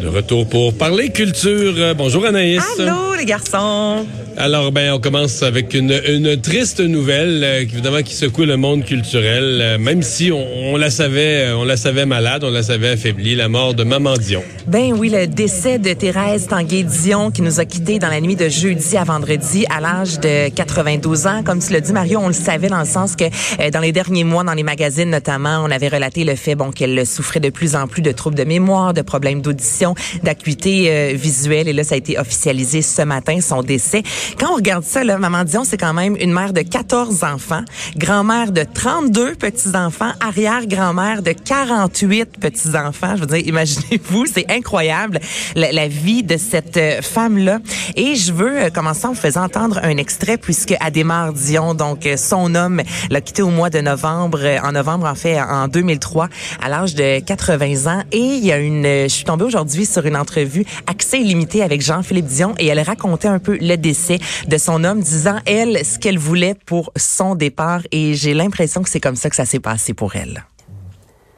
[0.00, 1.74] De retour pour parler culture.
[1.78, 2.62] Euh, bonjour Anaïs.
[2.78, 4.06] Allô les garçons.
[4.36, 8.84] Alors ben on commence avec une, une triste nouvelle euh, évidemment qui secoue le monde
[8.84, 12.90] culturel euh, même si on, on, la savait on la savait malade, on la savait
[12.90, 14.42] affaiblie, la mort de Maman Dion.
[14.66, 18.50] Ben oui, le décès de Thérèse Tanguay-Dion qui nous a quittés dans la nuit de
[18.50, 21.42] jeudi à vendredi à l'âge de 92 ans.
[21.42, 23.24] Comme tu l'as dit Mario, on le savait dans le sens que
[23.70, 27.06] dans les derniers mois dans les magazines notamment, on avait relaté le fait bon qu'elle
[27.06, 29.85] souffrait de plus en plus de troubles de mémoire, de problèmes d'audition,
[30.22, 34.02] d'acuité euh, visuelle et là ça a été officialisé ce matin son décès.
[34.38, 37.62] Quand on regarde ça, là, Maman Dion, c'est quand même une mère de 14 enfants,
[37.96, 43.16] grand-mère de 32 petits-enfants, arrière-grand-mère de 48 petits-enfants.
[43.16, 45.20] Je veux dire, imaginez-vous, c'est incroyable
[45.54, 47.60] la, vie de cette euh, femme-là.
[47.94, 52.54] Et je veux euh, commencer en faisant entendre un extrait puisque Adémar Dion, donc son
[52.54, 56.28] homme, l'a quitté au mois de novembre, en novembre en fait, en 2003,
[56.62, 58.02] à l'âge de 80 ans.
[58.10, 61.82] Et il y a une, je suis tombée aujourd'hui sur une entrevue accès illimité avec
[61.82, 65.98] Jean-Philippe Dion et elle racontait un peu le décès de son homme, disant elle ce
[65.98, 69.60] qu'elle voulait pour son départ et j'ai l'impression que c'est comme ça que ça s'est
[69.60, 70.44] passé pour elle.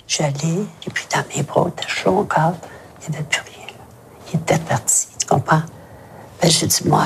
[0.07, 2.55] Je suis allée, et puis dans mes bras, il était chaud encore,
[3.07, 3.67] il n'y avait plus rien.
[4.33, 5.62] Il était parti, tu comprends?
[6.41, 7.05] Ben, j'ai dit, moi,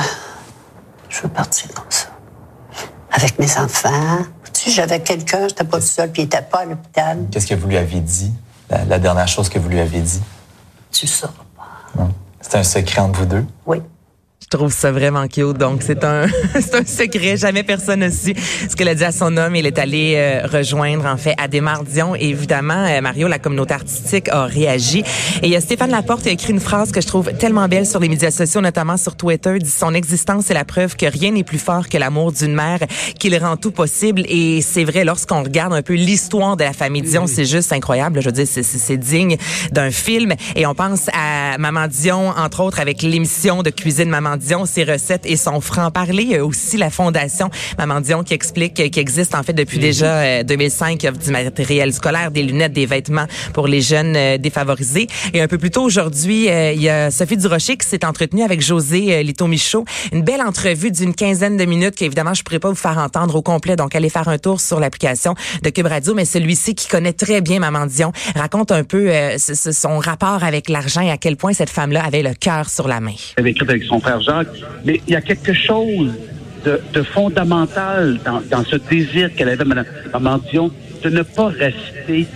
[1.09, 2.09] je veux partir comme ça.
[3.11, 4.19] Avec mes enfants.
[4.53, 7.27] Tu sais, j'avais quelqu'un, j'étais pas tout seul, puis il n'était pas à l'hôpital.
[7.31, 8.33] Qu'est-ce que vous lui avez dit?
[8.71, 10.21] La, la, dernière chose que vous lui avez dit?
[10.93, 12.09] Tu sauras pas.
[12.41, 13.45] C'est un secret entre vous deux?
[13.67, 13.79] Oui.
[14.53, 15.56] Je trouve ça vraiment cute.
[15.56, 17.39] Donc, c'est un, c'est un secret.
[17.39, 18.34] Jamais personne n'a su
[18.69, 19.56] ce qu'elle a dit à son homme.
[19.56, 22.14] Il est allé euh, rejoindre, en fait, Adémar Dion.
[22.14, 25.05] Et évidemment, euh, Mario, la communauté artistique a réagi.
[25.42, 27.67] Et il y a Stéphane Laporte qui a écrit une phrase que je trouve tellement
[27.67, 29.59] belle sur les médias sociaux, notamment sur Twitter.
[29.59, 32.81] Dit son existence est la preuve que rien n'est plus fort que l'amour d'une mère,
[33.19, 34.22] qu'il rend tout possible.
[34.28, 38.20] Et c'est vrai, lorsqu'on regarde un peu l'histoire de la famille Dion, c'est juste incroyable.
[38.20, 39.39] Je veux dire, c'est, c'est digne
[39.70, 40.34] d'un film.
[40.56, 44.85] Et on pense à Maman Dion, entre autres, avec l'émission de cuisine Maman Dion, ses
[44.85, 46.23] recettes et son franc-parler.
[46.23, 49.77] Il y a aussi la fondation Maman Dion qui explique qui existe en fait depuis
[49.78, 49.83] Mhm.
[49.83, 54.15] déjà euh, 2005, qui offre du matériel scolaire, des lunettes, des vêtements pour les jeunes
[54.16, 55.06] euh, défavorisés.
[55.33, 58.43] Et un peu plus tôt aujourd'hui, euh, il y a Sophie Durocher qui s'est entretenue
[58.43, 59.84] avec José euh, Lito-Michaud.
[60.12, 63.43] Une belle entrevue d'une quinzaine de minutes qu'évidemment je pourrais pas vous faire entendre au
[63.43, 63.77] complet.
[63.77, 66.15] Donc allez faire un tour sur l'application de Cube Radio.
[66.15, 69.99] Mais celui-ci qui connaît très bien Maman Dion raconte un peu euh, ce- ce- son
[69.99, 73.12] rapport avec l'argent et à quel point cette femme-là avait le cœur sur la main.
[73.37, 74.21] Elle avait écrit avec son frère
[74.84, 76.12] Mais il y a quelque chose
[76.65, 80.70] de, fondamental dans, ce désir qu'elle avait, Mme Dion,
[81.03, 82.26] de ne pas rester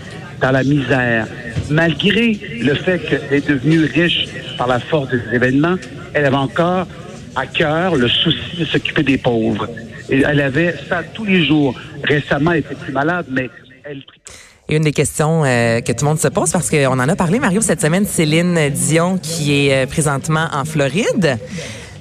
[0.41, 1.27] dans la misère.
[1.71, 4.27] Malgré le fait qu'elle est devenue riche
[4.59, 5.77] par la force des événements,
[6.13, 6.87] elle avait encore
[7.35, 9.69] à cœur le souci de s'occuper des pauvres.
[10.09, 11.75] Et elle avait ça tous les jours.
[12.03, 13.51] Récemment, elle était plus malade, mais
[13.85, 14.03] elle
[14.69, 17.39] une des questions euh, que tout le monde se pose, parce qu'on en a parlé,
[17.39, 21.39] Mario, cette semaine, Céline Dion, qui est euh, présentement en Floride.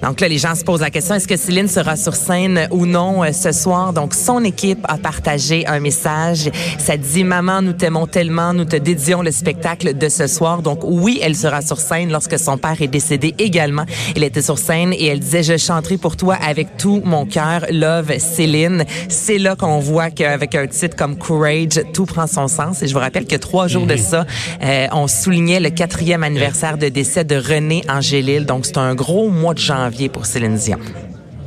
[0.02, 2.86] Donc là, les gens se posent la question, est-ce que Céline sera sur scène ou
[2.86, 3.94] non euh, ce soir?
[3.94, 6.50] Donc, son équipe a partagé un message.
[6.78, 10.62] Ça dit, maman, nous t'aimons tellement, nous te dédions le spectacle de ce soir.
[10.62, 13.86] Donc, oui, elle sera sur scène lorsque son père est décédé également.
[14.16, 17.66] Elle était sur scène et elle disait, je chanterai pour toi avec tout mon cœur.
[17.72, 18.86] Love, Céline.
[19.10, 22.84] C'est là qu'on voit qu'avec un titre comme Courage, tout prend son sens.
[22.84, 24.26] Et je vous rappelle que trois jours de ça,
[24.62, 28.46] euh, on soulignait le quatrième anniversaire de décès de René Angélil.
[28.46, 30.80] Donc, c'est un gros mois de janvier pour Céline Dion.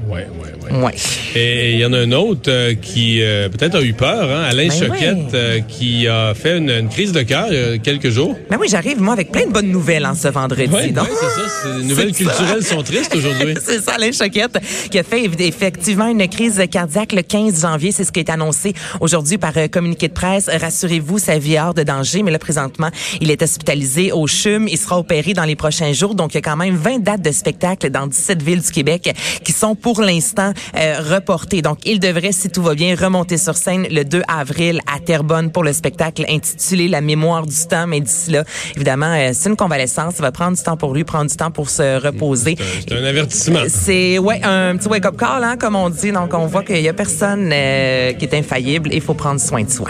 [0.09, 0.95] Ouais, ouais, ouais.
[1.35, 4.43] Et il y en a un autre euh, qui euh, peut-être a eu peur, hein,
[4.49, 7.79] Alain Ben Choquette, euh, qui a fait une, une crise de cœur il y a
[7.79, 8.37] quelques jours.
[8.51, 10.71] Mais oui, j'arrive, moi, avec plein de bonnes nouvelles en ce vendredi.
[10.73, 11.07] Oui, donc.
[11.11, 11.27] c'est
[11.71, 11.77] ça.
[11.79, 12.25] Les nouvelles ça.
[12.25, 13.55] culturelles sont tristes aujourd'hui.
[13.65, 14.59] C'est ça, Alain Choquette,
[14.91, 17.93] qui a fait eff- effectivement une crise cardiaque le 15 janvier.
[17.93, 20.49] C'est ce qui est annoncé aujourd'hui par euh, communiqué de presse.
[20.49, 22.23] Rassurez-vous, sa vie est hors de danger.
[22.23, 22.91] Mais là, présentement,
[23.21, 24.69] il est hospitalisé au CHUM.
[24.69, 26.15] Il sera opéré dans les prochains jours.
[26.15, 29.15] Donc, il y a quand même 20 dates de spectacle dans 17 villes du Québec
[29.45, 31.63] qui sont pour l'instant euh, reportées.
[31.63, 35.51] Donc, il devrait, si tout va bien, remonter sur scène le 2 avril à Terrebonne
[35.51, 37.87] pour le spectacle intitulé La mémoire du temps.
[37.87, 38.45] Mais d'ici là,
[38.77, 40.15] évidemment, euh, c'est une convalescence.
[40.15, 42.57] Ça va prendre du temps pour lui, prendre du temps pour se reposer.
[42.89, 43.61] C'est un avertissement.
[43.69, 46.13] C'est ouais un petit wake-up call, hein, comme on dit.
[46.13, 48.91] Donc, on voit qu'il y a personne euh, qui est infaillible.
[48.93, 49.89] Il faut prendre soin de soi.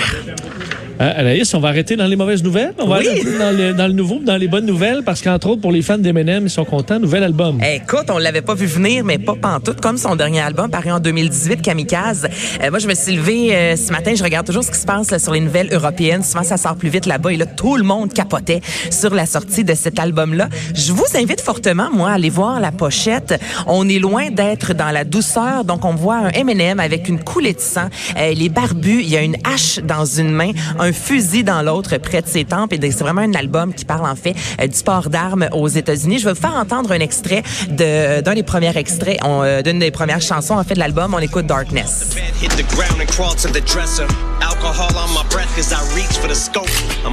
[1.01, 2.75] Hein, Anaïs, on va arrêter dans les mauvaises nouvelles?
[2.79, 3.07] On va Oui.
[3.09, 5.81] aller dans le, dans le nouveau, dans les bonnes nouvelles, parce qu'entre autres, pour les
[5.83, 6.99] fans d'Eminem, ils sont contents.
[6.99, 7.61] Nouvel album.
[7.63, 10.99] Écoute, on l'avait pas vu venir, mais pas pantoute, comme son dernier album paru en
[10.99, 12.27] 2018, Kamikaze.
[12.63, 14.87] Euh, moi, je me suis levée euh, ce matin, je regarde toujours ce qui se
[14.87, 16.25] passe là, sur les nouvelles européennes.
[16.25, 17.33] Souvent, ça sort plus vite là-bas.
[17.33, 18.61] Et là, tout le monde capotait
[18.91, 20.49] sur la sortie de cet album-là.
[20.75, 23.41] Je vous invite fortement, moi, à aller voir la pochette.
[23.69, 25.65] On est loin d'être dans la douceur.
[25.65, 27.89] Donc, on voit un M&M avec une coulée de sang.
[28.19, 30.51] Euh, il est barbu, il y a une hache dans une main,
[30.81, 32.73] un un fusil dans l'autre près de ses tempes.
[32.73, 36.19] Et c'est vraiment un album qui parle en fait euh, du port d'armes aux États-Unis.
[36.19, 40.21] Je vais vous faire entendre un extrait d'un des premiers extraits, euh, d'une des premières
[40.21, 41.15] chansons en fait de l'album.
[41.15, 42.17] On écoute Darkness.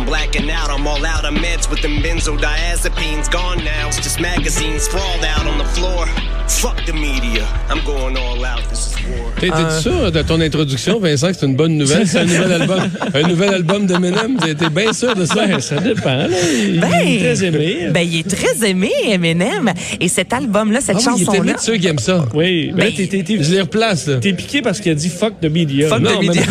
[0.05, 3.87] I'm blacking out, I'm all out of meds with them benzodiazepines gone now.
[3.87, 6.05] It's just magazines sprawled out on the floor.
[6.47, 9.31] Fuck the media, I'm going all out, this is war.
[9.39, 12.07] T'es t'es sûr de ton introduction, Vincent, que c'est une bonne nouvelle?
[12.07, 14.37] C'est un nouvel album, un nouvel album d'Eminem?
[14.39, 15.47] T'es t'es bien sûr de ça?
[15.47, 16.15] Ben, ça dépend.
[16.27, 16.27] Là.
[16.67, 17.87] Il Ben, est très aimé.
[17.91, 19.73] Ben, il est très aimé, Eminem.
[19.99, 21.53] Et cet album-là, cette Ah oui, il était chanson-là.
[21.53, 22.25] de ceux qui aiment ça.
[22.35, 24.17] Oui, ben, Ben, t'es- t'es- t'es- Je les replace, là.
[24.17, 25.89] T'es piqué parce qu'il a dit fuck the media.
[25.89, 26.43] Fuck Non, the media.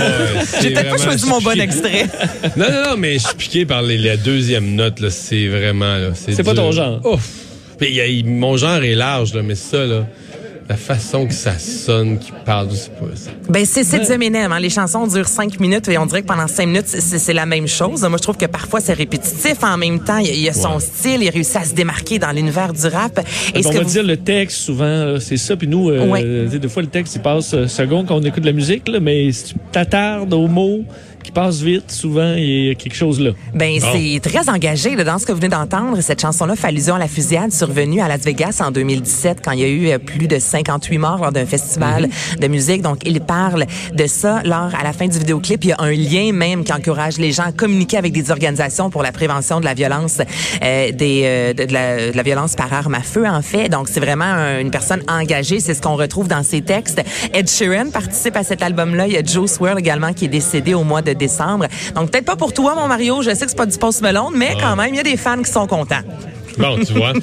[0.61, 2.07] J'ai peut-être pas choisi mon bon extrait.
[2.57, 5.11] Non, non, non, mais je suis piqué par les, la deuxième note, là.
[5.11, 6.11] C'est vraiment, là.
[6.15, 7.01] C'est pas ton genre.
[7.05, 7.29] Ouf.
[7.79, 10.07] Puis, il y a- il- mon genre est large, là, mais ça, là.
[10.67, 13.05] La façon que ça sonne, qu'il parle, je sais pas.
[13.15, 13.31] ça.
[13.51, 14.51] Ben, c'est c'est du Eminem.
[14.51, 14.61] Hein.
[14.61, 17.45] Les chansons durent cinq minutes et on dirait que pendant cinq minutes, c'est c'est la
[17.45, 18.01] même chose.
[18.01, 19.63] Moi, je trouve que parfois, c'est répétitif.
[19.63, 20.81] En même temps, il y a, son Ouais.
[20.81, 21.23] style.
[21.23, 23.19] Il réussit à se démarquer dans l'univers du rap.
[23.55, 25.55] Et on que va vous- dire le texte souvent, c'est ça.
[25.55, 26.25] Puis nous, euh, Ouais.
[26.59, 29.01] des fois, le texte, il passe euh, secondes quand on écoute de la musique, là,
[29.01, 30.83] mais si tu t'attardes aux mots
[31.25, 33.31] qui passent vite, souvent, il y a quelque chose là.
[33.55, 36.01] Ben, c'est très engagé là, dans ce que vous venez d'entendre.
[36.01, 39.61] Cette chanson-là fait allusion à la fusillade survenue à Las Vegas en 2017 quand il
[39.61, 42.09] y a eu euh, plus de 58 morts lors d'un festival
[42.41, 42.83] de musique.
[42.83, 44.43] Donc, il parle de ça.
[44.45, 47.33] Lors, à la fin du vidéoclip, il y a un lien même qui encourage les
[47.33, 50.19] gens à communiquer avec des organisations pour la prévention de la violence,
[50.63, 53.69] euh, des, euh, de, de la, de la violence par arme à feu, en fait.
[53.71, 55.59] Donc, c'est vraiment un- une personne engagée.
[55.61, 57.01] C'est ce qu'on retrouve dans ses textes.
[57.33, 59.07] Ed Sheeran participe à cet album-là.
[59.07, 61.67] Il y a Joe Swirl également qui est décédé au mois de décembre.
[61.95, 63.23] Donc, peut-être pas pour toi, mon Mario.
[63.23, 65.17] Je sais que c'est pas du Post Malone, mais quand même, il y a des
[65.17, 66.03] fans qui sont contents.
[66.59, 67.13] Bon, tu vois.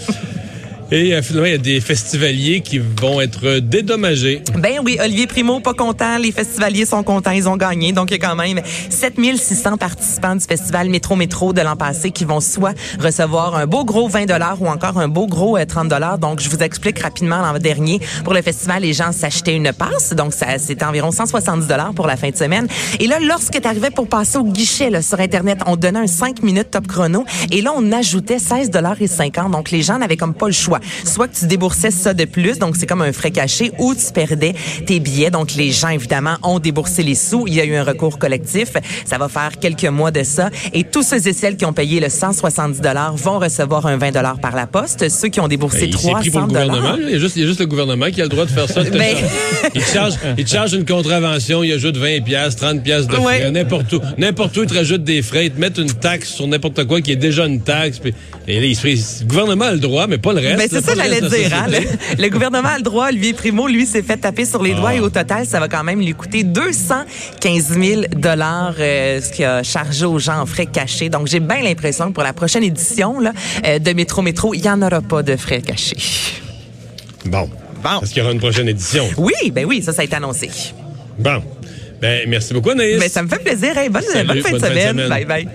[0.93, 4.43] Et euh, finalement, il y a des festivaliers qui vont être dédommagés.
[4.57, 6.17] Ben oui, Olivier Primo, pas content.
[6.17, 7.31] Les festivaliers sont contents.
[7.31, 7.93] Ils ont gagné.
[7.93, 8.59] Donc, il y a quand même
[8.89, 13.85] 7600 participants du festival Métro Métro de l'an passé qui vont soit recevoir un beau
[13.85, 14.25] gros 20
[14.59, 18.01] ou encore un beau gros euh, 30 Donc, je vous explique rapidement l'an dernier.
[18.25, 20.13] Pour le festival, les gens s'achetaient une passe.
[20.13, 22.67] Donc, c'était environ 170 pour la fin de semaine.
[22.99, 26.07] Et là, lorsque tu arrivais pour passer au guichet là, sur Internet, on donnait un
[26.07, 27.23] 5 minutes top chrono.
[27.49, 29.51] Et là, on ajoutait 16 et 50.
[29.51, 30.80] Donc, les gens n'avaient comme pas le choix.
[31.05, 34.11] Soit que tu déboursais ça de plus, donc c'est comme un frais caché, ou tu
[34.13, 34.53] perdais
[34.85, 35.31] tes billets.
[35.31, 37.45] Donc, les gens, évidemment, ont déboursé les sous.
[37.47, 38.69] Il y a eu un recours collectif.
[39.05, 40.49] Ça va faire quelques mois de ça.
[40.73, 42.81] Et tous ceux et celles qui ont payé le 170
[43.15, 44.11] vont recevoir un 20
[44.41, 45.07] par la poste.
[45.09, 46.97] Ceux qui ont déboursé Ben, il s'est pris pour 300 le gouvernement.
[47.01, 48.51] Il y, a juste, il y a juste le gouvernement qui a le droit de
[48.51, 48.83] faire ça.
[48.83, 49.15] Ben-
[49.75, 53.15] il, te charge, il te charge une contravention, il ajoute 20 pièces, 30 pièces de
[53.15, 53.39] Ouais.
[53.41, 54.01] frais, n'importe où.
[54.17, 57.01] N'importe où, il te rajoute des frais, ils te mettent une taxe sur n'importe quoi
[57.01, 57.99] qui est déjà une taxe.
[57.99, 58.13] puis-
[58.47, 60.57] et là, il se fait- le gouvernement a le droit, mais pas le reste.
[60.57, 61.53] Ben, c'est là, ça pas j'allais dire.
[61.53, 61.67] Hein?
[61.69, 63.07] Le, le gouvernement a le droit.
[63.09, 64.95] Olivier Primo, lui, s'est fait taper sur les doigts Ah.
[64.95, 69.45] et au total, ça va quand même lui coûter 215 000 dollars, euh, ce qu'il
[69.45, 71.09] a chargé aux gens en frais cachés.
[71.09, 73.33] Donc, j'ai bien l'impression que pour la prochaine édition là,
[73.67, 75.97] euh, de Métro Métro, il n'y en aura pas de frais cachés.
[77.25, 77.49] Bon.
[77.83, 77.99] Bon.
[78.01, 79.07] Est-ce qu'il y aura une prochaine édition?
[79.17, 80.49] Oui, ben oui, ça, ça a été annoncé.
[81.17, 81.41] Bon.
[82.01, 82.99] Ben, merci beaucoup, Anaïs.
[82.99, 83.77] Ben, ça me fait plaisir.
[83.77, 84.89] Hey, bonne, Salut, bonne fin de bonne fin de semaine.
[84.89, 85.09] semaine.
[85.09, 85.47] Bye bye.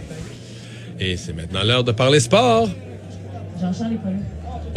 [1.01, 2.69] Et c'est maintenant l'heure de parler sport.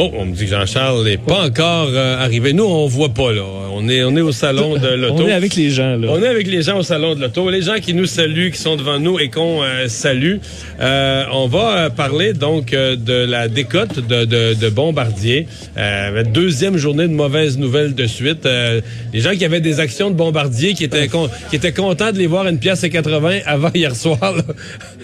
[0.01, 2.53] Oh, on me dit que Jean-Charles n'est pas encore euh, arrivé.
[2.53, 3.43] Nous, on voit pas, là.
[3.73, 5.23] On est, on est au salon de l'auto.
[5.23, 6.07] On est avec les gens, là.
[6.09, 8.59] On est avec les gens au salon de l'auto, les gens qui nous saluent, qui
[8.59, 10.37] sont devant nous et qu'on euh, salue.
[10.79, 15.47] Euh, on va euh, parler donc euh, de la décote de, de, de Bombardier.
[15.77, 18.45] Euh, deuxième journée de mauvaises nouvelles de suite.
[18.45, 18.79] Euh,
[19.13, 22.17] les gens qui avaient des actions de Bombardier, qui étaient, con- qui étaient contents de
[22.17, 24.17] les voir à une pièce et 80 avant hier soir.
[24.37, 24.43] là.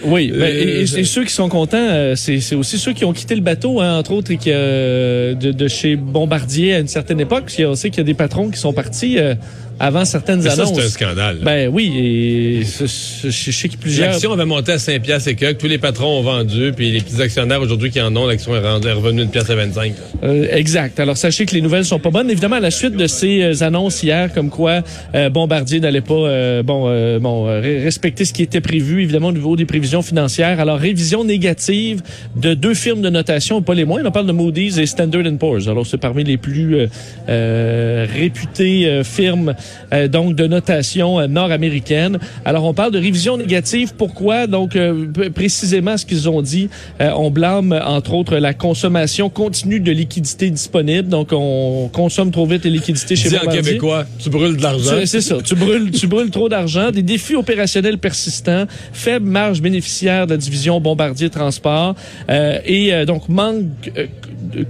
[0.04, 3.12] Oui, ben, et, et- et ceux qui sont contents, c'est c'est aussi ceux qui ont
[3.12, 4.85] quitté le bateau, hein, entre autres, et qui, euh,
[5.34, 7.52] de, de chez Bombardier à une certaine époque.
[7.56, 9.34] Qu'on sait qu'il y a des patrons qui sont partis euh,
[9.78, 10.78] avant certaines Mais ça, annonces.
[10.78, 11.38] c'est un scandale.
[11.38, 11.44] là.
[11.44, 14.10] Ben oui, et je sais que plusieurs...
[14.10, 15.58] L'action avait monté à 5 piastres et quelques.
[15.58, 16.72] Tous les patrons ont vendu.
[16.74, 18.60] Puis les petits actionnaires aujourd'hui qui en ont, l'action est
[18.92, 19.92] revenue une pièce à 25.
[19.92, 20.28] là.
[20.28, 20.98] Euh, exact.
[21.00, 22.30] Alors sachez que les nouvelles sont pas bonnes.
[22.30, 24.82] Évidemment, à la suite de ces euh, annonces hier, comme quoi
[25.14, 29.28] euh, Bombardier n'allait pas euh, bon euh, bon re- respecter ce qui était prévu, évidemment
[29.28, 30.58] au niveau des prévisions financières.
[30.60, 32.00] Alors révision négative
[32.34, 34.08] de deux firmes de notation, pas les moindres.
[34.08, 35.68] On parle de Moody's et Standard Poor's.
[35.68, 36.86] Alors c'est parmi les plus
[37.28, 39.54] réputées firmes
[39.92, 42.18] euh, donc de notation euh, nord-américaine.
[42.44, 43.92] Alors on parle de révision négative.
[43.96, 44.46] Pourquoi?
[44.46, 46.68] Donc euh, précisément ce qu'ils ont dit,
[47.00, 51.08] euh, on blâme entre autres la consommation continue de liquidités disponibles.
[51.08, 54.90] Donc on consomme trop vite les liquidités chez Dis en québécois, tu brûles de l'argent.
[55.00, 55.36] C'est- C'est ça.
[55.44, 60.36] Tu brûles, tu brûles trop d'argent, des défis opérationnels persistants, faible marge bénéficiaire de la
[60.36, 61.94] division Bombardier Transport
[62.28, 63.64] euh, et euh, donc manque
[63.96, 64.06] euh,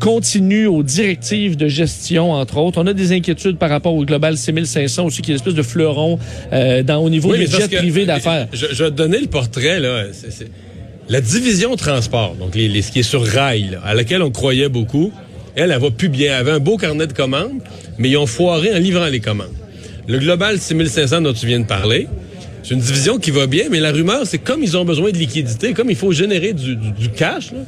[0.01, 2.81] continu aux directives de gestion entre autres.
[2.83, 5.55] On a des inquiétudes par rapport au Global 6500 Vincent aussi, qui est une espèce
[5.55, 6.19] de fleuron
[6.53, 8.49] euh, dans, au niveau Oui, du jet privé d'affaires.
[8.53, 10.05] Je, je vais te donner le portrait, là.
[11.09, 14.31] La division transport, donc les, les- ce qui est sur rail, là, à laquelle on
[14.31, 15.13] croyait beaucoup,
[15.55, 16.33] elle, elle va plus bien.
[16.35, 17.61] Elle avait un beau carnet de commandes,
[17.99, 19.55] mais ils ont foiré en livrant les commandes.
[20.09, 22.09] Le Global 6500 dont tu viens de parler,
[22.65, 25.17] c'est une division qui va bien, mais la rumeur, c'est comme ils ont besoin de
[25.19, 27.59] liquidité, comme il faut générer du, du- du cash, là,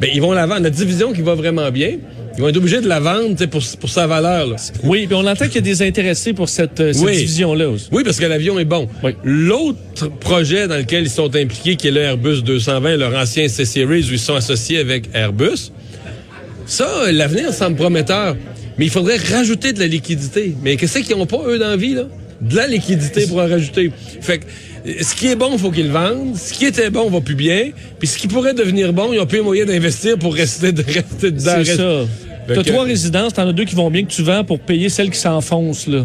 [0.00, 0.62] ben, ils vont la vendre.
[0.62, 1.96] La division qui va vraiment bien,
[2.36, 4.46] ils vont être obligés de la vendre pour, pour sa valeur.
[4.46, 4.56] Là.
[4.84, 7.16] Oui, puis on entend qu'il y a des intéressés pour cette, euh, cette Oui.
[7.16, 7.88] division-là aussi.
[7.92, 8.88] Oui, parce que l'avion est bon.
[9.02, 9.12] Oui.
[9.24, 14.06] L'autre projet dans lequel ils sont impliqués, qui est le Airbus 220, leur ancien C-Series,
[14.08, 15.72] où ils sont associés avec Airbus,
[16.66, 18.36] ça, l'avenir semble prometteur.
[18.78, 20.54] Mais il faudrait rajouter de la liquidité.
[20.62, 22.04] Mais qu'est-ce qu'ils n'ont pas, eux, dans la vie, là?
[22.40, 23.90] De la liquidité pour en rajouter.
[24.22, 24.44] Fait que,
[24.84, 26.36] ce qui est bon, faut qu'ils le vendent.
[26.36, 27.70] Ce qui était bon va plus bien.
[27.98, 30.82] Puis ce qui pourrait devenir bon, ils ont plus les moyens d'investir pour rester, de,
[30.82, 31.62] rester dedans.
[31.64, 32.06] C'est ça.
[32.48, 35.10] T'as trois résidences, t'en as deux qui vont bien que tu vends pour payer celles
[35.10, 36.04] qui s'enfoncent, là.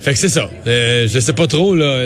[0.00, 0.50] Fait que c'est ça.
[0.66, 2.04] Euh, je sais pas trop, là.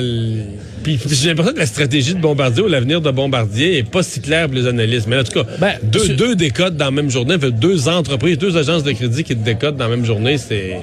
[0.83, 4.21] Puis j'ai l'impression que la stratégie de Bombardier ou l'avenir de Bombardier est pas si
[4.21, 5.09] claire pour les analystes.
[5.09, 7.89] Mais en tout cas, Ben, deux, c'est- deux décotes dans la même journée, fait deux
[7.89, 10.77] entreprises, deux agences de crédit qui te décotent dans la même journée, c'est